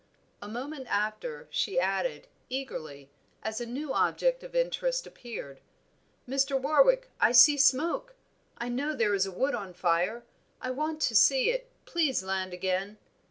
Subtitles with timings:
[0.41, 3.11] A moment after she added, eagerly,
[3.43, 5.61] as a new object of interest appeared:
[6.27, 6.59] "Mr.
[6.59, 8.15] Warwick, I see smoke.
[8.57, 10.23] I know there is a wood on fire;
[10.59, 12.97] I want to see it; please land again."